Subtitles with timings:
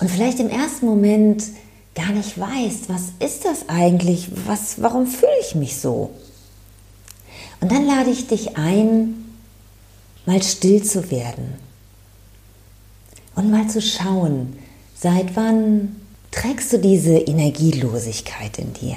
[0.00, 1.44] Und vielleicht im ersten Moment
[1.94, 4.28] gar nicht weißt, was ist das eigentlich?
[4.46, 6.10] Was, warum fühle ich mich so?
[7.60, 9.24] Und dann lade ich dich ein,
[10.26, 11.54] mal still zu werden
[13.34, 14.58] und mal zu schauen,
[14.94, 15.96] seit wann
[16.30, 18.96] trägst du diese Energielosigkeit in dir?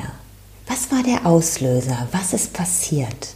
[0.68, 2.08] Was war der Auslöser?
[2.12, 3.36] Was ist passiert?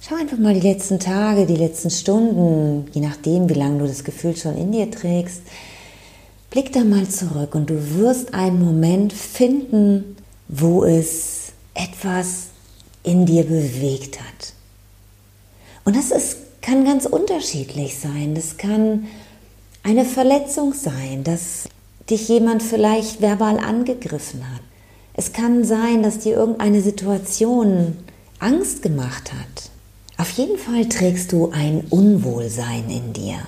[0.00, 4.04] Schau einfach mal die letzten Tage, die letzten Stunden, je nachdem, wie lange du das
[4.04, 5.42] Gefühl schon in dir trägst,
[6.50, 10.16] Blick da mal zurück und du wirst einen Moment finden,
[10.48, 12.48] wo es etwas
[13.02, 14.52] in dir bewegt hat.
[15.84, 18.34] Und das ist, kann ganz unterschiedlich sein.
[18.34, 19.06] Das kann
[19.82, 21.68] eine Verletzung sein, dass
[22.10, 24.62] dich jemand vielleicht verbal angegriffen hat.
[25.14, 27.96] Es kann sein, dass dir irgendeine Situation
[28.38, 29.70] Angst gemacht hat.
[30.18, 33.38] Auf jeden Fall trägst du ein Unwohlsein in dir.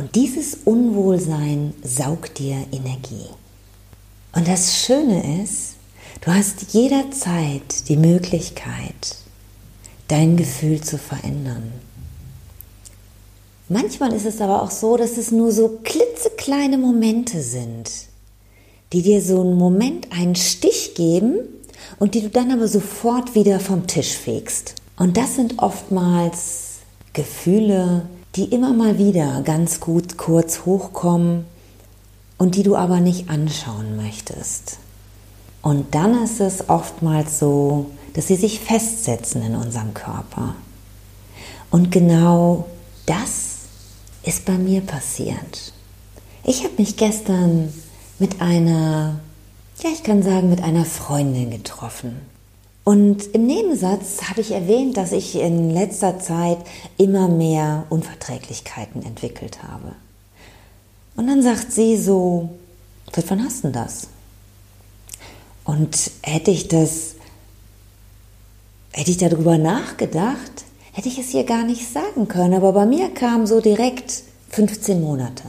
[0.00, 3.28] Und dieses Unwohlsein saugt dir Energie.
[4.32, 5.74] Und das Schöne ist,
[6.22, 9.18] du hast jederzeit die Möglichkeit,
[10.08, 11.70] dein Gefühl zu verändern.
[13.68, 17.90] Manchmal ist es aber auch so, dass es nur so klitzekleine Momente sind,
[18.94, 21.40] die dir so einen Moment einen Stich geben
[21.98, 24.76] und die du dann aber sofort wieder vom Tisch fegst.
[24.96, 26.78] Und das sind oftmals
[27.12, 31.44] Gefühle, die immer mal wieder ganz gut kurz hochkommen
[32.38, 34.78] und die du aber nicht anschauen möchtest.
[35.62, 40.54] Und dann ist es oftmals so, dass sie sich festsetzen in unserem Körper.
[41.70, 42.66] Und genau
[43.06, 43.58] das
[44.22, 45.72] ist bei mir passiert.
[46.44, 47.72] Ich habe mich gestern
[48.18, 49.20] mit einer,
[49.82, 52.20] ja, ich kann sagen, mit einer Freundin getroffen.
[52.84, 56.58] Und im Nebensatz habe ich erwähnt, dass ich in letzter Zeit
[56.96, 59.94] immer mehr Unverträglichkeiten entwickelt habe.
[61.16, 62.50] Und dann sagt sie so,
[63.14, 64.08] seit wann hast du das?
[65.64, 67.16] Und hätte ich das,
[68.92, 72.54] hätte ich darüber nachgedacht, hätte ich es ihr gar nicht sagen können.
[72.54, 75.44] Aber bei mir kam so direkt 15 Monate.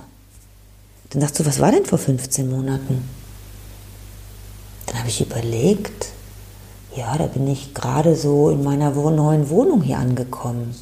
[1.09, 3.03] Dann sagst du, was war denn vor 15 Monaten?
[4.85, 6.07] Dann habe ich überlegt,
[6.95, 10.75] ja, da bin ich gerade so in meiner neuen Wohnung hier angekommen.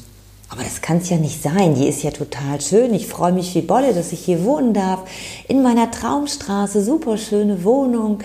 [0.48, 1.76] Aber das kann es ja nicht sein.
[1.76, 2.92] Die ist ja total schön.
[2.92, 5.00] Ich freue mich wie Bolle, dass ich hier wohnen darf.
[5.46, 8.18] In meiner Traumstraße, super schöne Wohnung.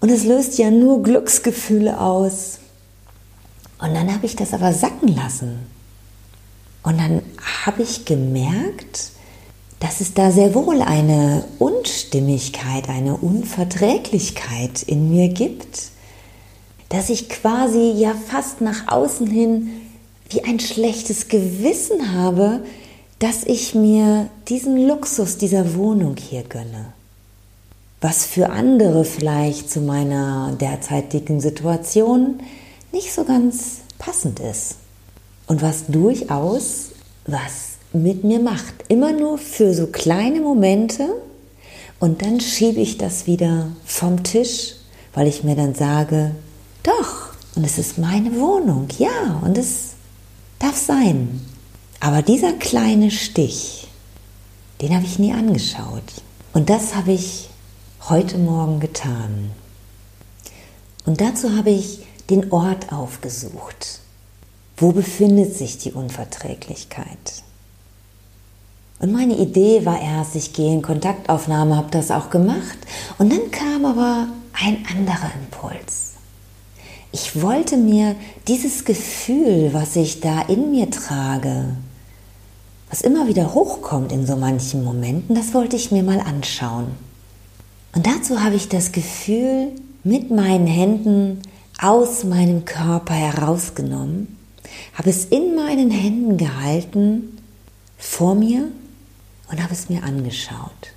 [0.00, 2.58] Und es löst ja nur Glücksgefühle aus.
[3.78, 5.60] Und dann habe ich das aber sacken lassen.
[6.82, 7.22] Und dann
[7.64, 9.12] habe ich gemerkt,
[9.80, 15.93] dass es da sehr wohl eine Unstimmigkeit, eine Unverträglichkeit in mir gibt
[16.88, 19.70] dass ich quasi ja fast nach außen hin
[20.30, 22.60] wie ein schlechtes Gewissen habe,
[23.18, 26.92] dass ich mir diesen Luxus dieser Wohnung hier gönne.
[28.00, 32.40] Was für andere vielleicht zu meiner derzeitigen Situation
[32.92, 34.76] nicht so ganz passend ist.
[35.46, 36.90] Und was durchaus
[37.26, 38.74] was mit mir macht.
[38.88, 41.08] Immer nur für so kleine Momente
[42.00, 44.74] und dann schiebe ich das wieder vom Tisch,
[45.14, 46.32] weil ich mir dann sage,
[46.84, 49.94] doch, und es ist meine Wohnung, ja, und es
[50.58, 51.40] darf sein.
[51.98, 53.88] Aber dieser kleine Stich,
[54.80, 56.02] den habe ich nie angeschaut.
[56.52, 57.48] Und das habe ich
[58.08, 59.50] heute Morgen getan.
[61.06, 62.00] Und dazu habe ich
[62.30, 64.00] den Ort aufgesucht.
[64.76, 67.42] Wo befindet sich die Unverträglichkeit?
[68.98, 72.78] Und meine Idee war erst, ich gehe in Kontaktaufnahme, habe das auch gemacht.
[73.18, 76.03] Und dann kam aber ein anderer Impuls.
[77.14, 78.16] Ich wollte mir
[78.48, 81.76] dieses Gefühl, was ich da in mir trage,
[82.90, 86.88] was immer wieder hochkommt in so manchen Momenten, das wollte ich mir mal anschauen.
[87.94, 89.70] Und dazu habe ich das Gefühl
[90.02, 91.42] mit meinen Händen
[91.80, 94.36] aus meinem Körper herausgenommen,
[94.94, 97.38] habe es in meinen Händen gehalten,
[97.96, 98.72] vor mir
[99.52, 100.92] und habe es mir angeschaut.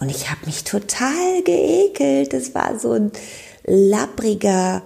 [0.00, 2.32] Und ich habe mich total geekelt.
[2.32, 3.12] Es war so ein
[3.66, 4.80] lappriger,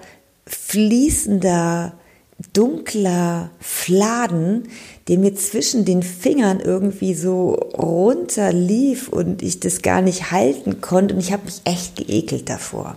[0.54, 1.94] fließender,
[2.52, 4.68] dunkler Fladen,
[5.08, 11.14] der mir zwischen den Fingern irgendwie so runterlief und ich das gar nicht halten konnte
[11.14, 12.96] und ich habe mich echt geekelt davor.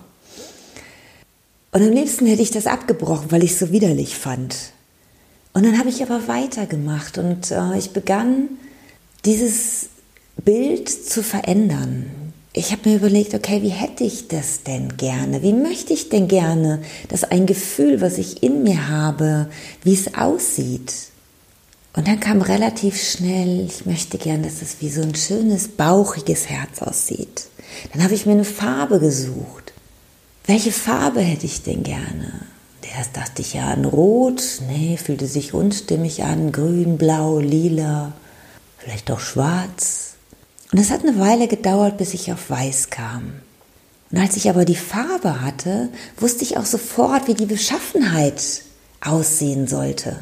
[1.72, 4.56] Und am liebsten hätte ich das abgebrochen, weil ich es so widerlich fand.
[5.54, 8.50] Und dann habe ich aber weitergemacht und äh, ich begann
[9.25, 9.90] dieses
[10.44, 12.25] Bild zu verändern.
[12.57, 15.42] Ich habe mir überlegt, okay, wie hätte ich das denn gerne?
[15.42, 19.50] Wie möchte ich denn gerne, dass ein Gefühl, was ich in mir habe,
[19.84, 20.94] wie es aussieht?
[21.98, 26.50] Und dann kam relativ schnell, ich möchte gerne, dass es wie so ein schönes, bauchiges
[26.50, 27.48] Herz aussieht.
[27.92, 29.74] Dann habe ich mir eine Farbe gesucht.
[30.46, 32.40] Welche Farbe hätte ich denn gerne?
[32.98, 38.13] Erst dachte ich ja an Rot, nee, fühlte sich unstimmig an, grün, blau, lila,
[38.78, 40.05] vielleicht auch schwarz.
[40.71, 43.33] Und es hat eine Weile gedauert, bis ich auf Weiß kam.
[44.12, 48.41] Und als ich aber die Farbe hatte, wusste ich auch sofort, wie die Beschaffenheit
[49.01, 50.17] aussehen sollte.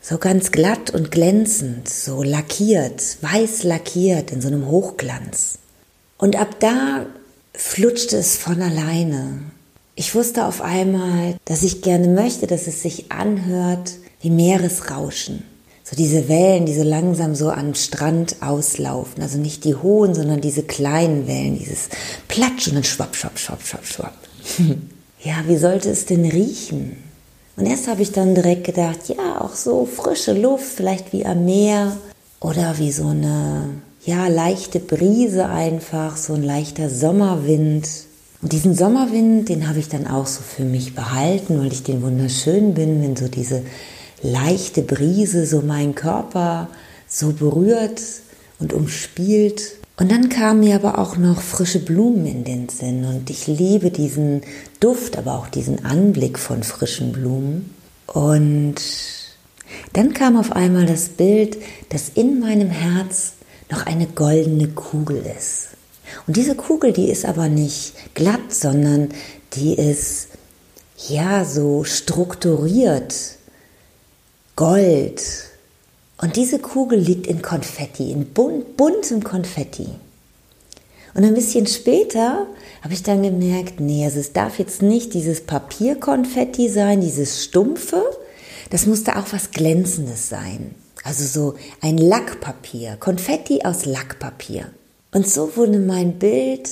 [0.00, 5.58] So ganz glatt und glänzend, so lackiert, weiß lackiert in so einem Hochglanz.
[6.16, 7.06] Und ab da
[7.54, 9.40] flutschte es von alleine.
[9.94, 15.42] Ich wusste auf einmal, dass ich gerne möchte, dass es sich anhört wie Meeresrauschen.
[15.88, 19.22] So diese Wellen, die so langsam so am Strand auslaufen.
[19.22, 21.88] Also nicht die hohen, sondern diese kleinen Wellen, dieses
[22.28, 24.14] Platsch und dann schwapp, schwapp, schwapp, schwapp, schwapp.
[25.24, 26.98] ja, wie sollte es denn riechen?
[27.56, 31.46] Und erst habe ich dann direkt gedacht, ja, auch so frische Luft, vielleicht wie am
[31.46, 31.96] Meer
[32.38, 33.70] oder wie so eine,
[34.04, 37.88] ja, leichte Brise einfach, so ein leichter Sommerwind.
[38.42, 42.02] Und diesen Sommerwind, den habe ich dann auch so für mich behalten, weil ich den
[42.02, 43.62] wunderschön bin, wenn so diese
[44.22, 46.68] leichte Brise so meinen Körper
[47.06, 48.02] so berührt
[48.58, 49.76] und umspielt.
[49.96, 53.90] Und dann kamen mir aber auch noch frische Blumen in den Sinn und ich liebe
[53.90, 54.42] diesen
[54.78, 57.74] Duft, aber auch diesen Anblick von frischen Blumen.
[58.06, 58.76] Und
[59.92, 63.32] dann kam auf einmal das Bild, dass in meinem Herz
[63.70, 65.68] noch eine goldene Kugel ist.
[66.26, 69.10] Und diese Kugel, die ist aber nicht glatt, sondern
[69.54, 70.28] die ist
[71.08, 73.14] ja so strukturiert.
[74.58, 75.22] Gold.
[76.20, 79.86] Und diese Kugel liegt in Konfetti, in bunt, buntem Konfetti.
[81.14, 82.44] Und ein bisschen später
[82.82, 88.02] habe ich dann gemerkt, nee, also es darf jetzt nicht dieses Papierkonfetti sein, dieses stumpfe,
[88.70, 90.74] das musste auch was Glänzendes sein.
[91.04, 94.72] Also so ein Lackpapier, Konfetti aus Lackpapier.
[95.12, 96.68] Und so wurde mein Bild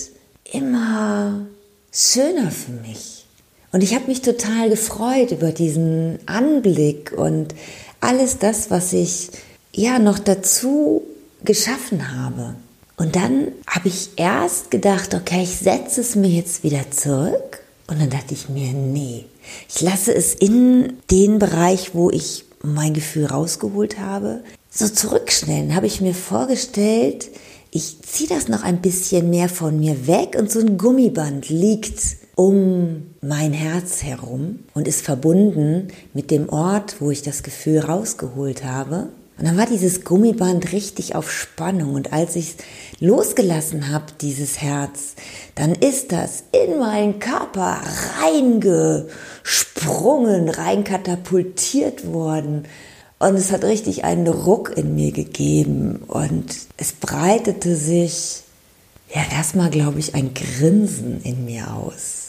[0.52, 1.46] immer
[1.92, 3.25] schöner für mich.
[3.72, 7.54] Und ich habe mich total gefreut über diesen Anblick und
[8.00, 9.30] alles das, was ich
[9.72, 11.02] ja noch dazu
[11.44, 12.54] geschaffen habe.
[12.96, 17.60] Und dann habe ich erst gedacht, okay, ich setze es mir jetzt wieder zurück.
[17.88, 19.26] Und dann dachte ich mir, nee,
[19.68, 25.74] ich lasse es in den Bereich, wo ich mein Gefühl rausgeholt habe, so zurückschnellen.
[25.74, 27.28] Habe ich mir vorgestellt,
[27.70, 32.00] ich ziehe das noch ein bisschen mehr von mir weg und so ein Gummiband liegt
[32.36, 38.62] um mein Herz herum und ist verbunden mit dem Ort, wo ich das Gefühl rausgeholt
[38.62, 39.08] habe.
[39.38, 41.94] Und dann war dieses Gummiband richtig auf Spannung.
[41.94, 42.56] Und als ich es
[43.00, 45.14] losgelassen habe, dieses Herz,
[45.54, 47.80] dann ist das in meinen Körper
[48.22, 52.66] reingesprungen, reinkatapultiert worden.
[53.18, 58.42] Und es hat richtig einen Ruck in mir gegeben und es breitete sich
[59.14, 62.25] ja erstmal, glaube ich, ein Grinsen in mir aus.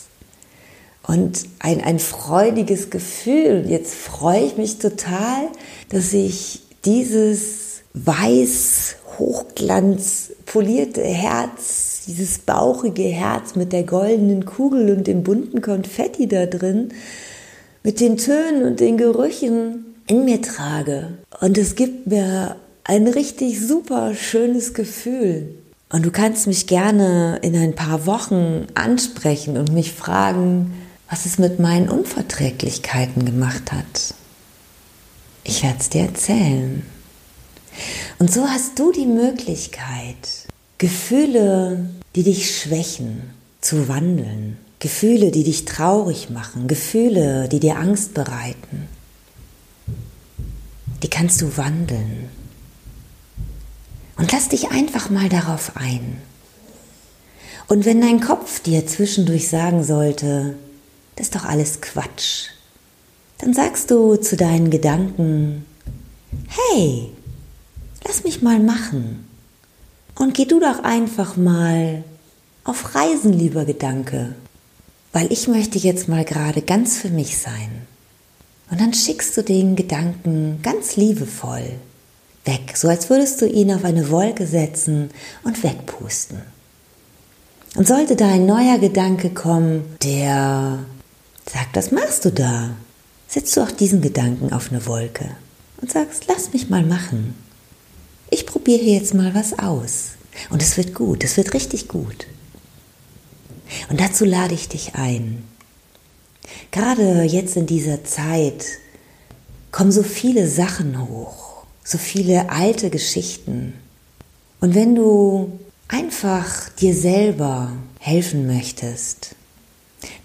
[1.07, 3.63] Und ein, ein freudiges Gefühl.
[3.67, 5.47] Jetzt freue ich mich total,
[5.89, 15.07] dass ich dieses weiß, hochglanz, polierte Herz, dieses bauchige Herz mit der goldenen Kugel und
[15.07, 16.89] dem bunten Konfetti da drin,
[17.83, 21.17] mit den Tönen und den Gerüchen in mir trage.
[21.39, 25.55] Und es gibt mir ein richtig super schönes Gefühl.
[25.89, 30.73] Und du kannst mich gerne in ein paar Wochen ansprechen und mich fragen,
[31.09, 34.13] was es mit meinen Unverträglichkeiten gemacht hat.
[35.43, 36.85] Ich werde es dir erzählen.
[38.19, 40.47] Und so hast du die Möglichkeit,
[40.77, 43.21] Gefühle, die dich schwächen,
[43.61, 44.57] zu wandeln.
[44.79, 48.87] Gefühle, die dich traurig machen, Gefühle, die dir Angst bereiten
[51.03, 52.29] die kannst du wandeln.
[54.17, 56.17] Und lass dich einfach mal darauf ein.
[57.67, 60.55] Und wenn dein Kopf dir zwischendurch sagen sollte,
[61.17, 62.49] das ist doch alles Quatsch,
[63.39, 65.65] dann sagst du zu deinen Gedanken,
[66.47, 67.09] hey,
[68.05, 69.27] lass mich mal machen.
[70.15, 72.03] Und geh du doch einfach mal
[72.63, 74.33] auf Reisen, lieber Gedanke,
[75.13, 77.85] weil ich möchte jetzt mal gerade ganz für mich sein.
[78.69, 81.71] Und dann schickst du den Gedanken ganz liebevoll
[82.45, 85.11] weg, so als würdest du ihn auf eine Wolke setzen
[85.43, 86.41] und wegpusten.
[87.75, 90.79] Und sollte da ein neuer Gedanke kommen, der
[91.49, 92.75] sagt, was machst du da?
[93.27, 95.29] Setzt du auch diesen Gedanken auf eine Wolke
[95.81, 97.35] und sagst, lass mich mal machen.
[98.29, 100.11] Ich probiere jetzt mal was aus.
[100.49, 102.27] Und es wird gut, es wird richtig gut.
[103.89, 105.43] Und dazu lade ich dich ein.
[106.71, 108.65] Gerade jetzt in dieser Zeit
[109.71, 113.73] kommen so viele Sachen hoch, so viele alte Geschichten.
[114.59, 119.35] Und wenn du einfach dir selber helfen möchtest,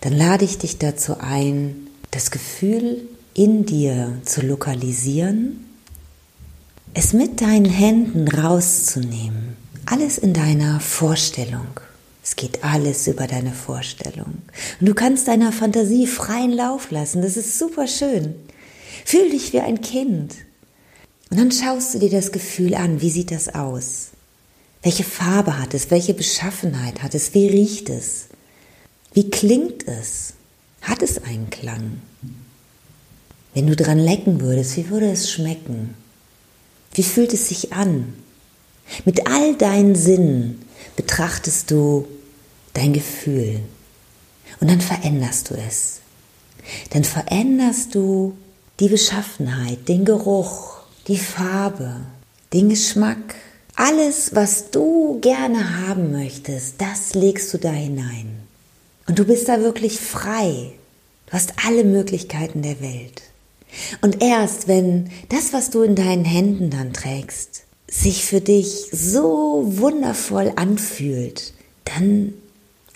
[0.03, 3.03] dann lade ich dich dazu ein, das Gefühl
[3.35, 5.65] in dir zu lokalisieren,
[6.93, 9.57] es mit deinen Händen rauszunehmen,
[9.87, 11.67] alles in deiner Vorstellung.
[12.23, 14.43] Es geht alles über deine Vorstellung.
[14.81, 17.23] Und du kannst deiner Fantasie freien Lauf lassen.
[17.23, 18.35] Das ist super schön.
[19.05, 20.35] Fühl dich wie ein Kind.
[21.31, 23.01] Und dann schaust du dir das Gefühl an.
[23.01, 24.11] Wie sieht das aus?
[24.83, 25.91] Welche Farbe hat es?
[25.91, 27.35] Welche Beschaffenheit hat es?
[27.35, 28.27] Wie riecht es?
[29.15, 30.35] Wie klingt es?
[30.81, 32.01] Hat es einen Klang?
[33.55, 35.95] Wenn du dran lecken würdest, wie würde es schmecken?
[36.95, 38.15] Wie fühlt es sich an?
[39.05, 40.63] Mit all deinen Sinnen
[40.97, 42.07] betrachtest du
[42.73, 43.61] dein Gefühl
[44.61, 46.01] und dann veränderst du es.
[46.91, 48.37] Dann veränderst du
[48.81, 50.79] die Beschaffenheit, den Geruch,
[51.09, 52.01] die Farbe,
[52.53, 53.35] den Geschmack.
[53.75, 58.43] Alles, was du gerne haben möchtest, das legst du da hinein.
[59.13, 60.73] Und du bist da wirklich frei.
[61.27, 63.21] Du hast alle Möglichkeiten der Welt.
[64.01, 69.65] Und erst wenn das, was du in deinen Händen dann trägst, sich für dich so
[69.67, 71.53] wundervoll anfühlt,
[71.85, 72.33] dann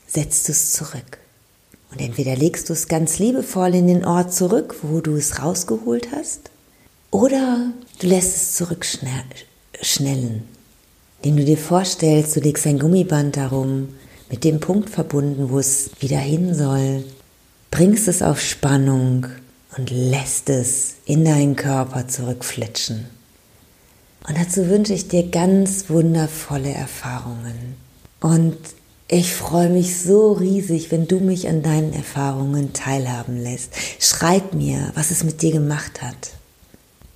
[0.07, 1.19] setzt du es zurück.
[1.93, 6.09] Und entweder legst du es ganz liebevoll in den Ort zurück, wo du es rausgeholt
[6.13, 6.51] hast,
[7.11, 10.45] oder du lässt es zurückschnellen,
[11.21, 13.89] indem du dir vorstellst, du legst ein Gummiband darum,
[14.31, 17.05] mit dem Punkt verbunden, wo es wieder hin soll,
[17.71, 19.27] bringst es auf Spannung
[19.77, 23.07] und lässt es in deinen Körper zurückflitschen.
[24.29, 27.77] Und dazu wünsche ich dir ganz wundervolle Erfahrungen.
[28.21, 28.57] Und
[29.09, 33.73] ich freue mich so riesig, wenn du mich an deinen Erfahrungen teilhaben lässt.
[34.01, 36.33] Schreib mir, was es mit dir gemacht hat.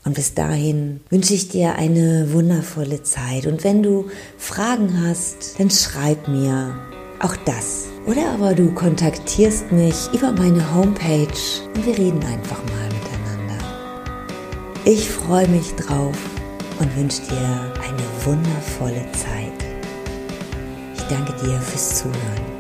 [0.05, 3.47] Und bis dahin wünsche ich dir eine wundervolle Zeit.
[3.47, 6.79] Und wenn du Fragen hast, dann schreib mir
[7.21, 7.89] auch das.
[8.07, 11.29] Oder aber du kontaktierst mich über meine Homepage
[11.75, 13.65] und wir reden einfach mal miteinander.
[14.85, 16.17] Ich freue mich drauf
[16.79, 19.53] und wünsche dir eine wundervolle Zeit.
[20.97, 22.60] Ich danke dir fürs Zuhören.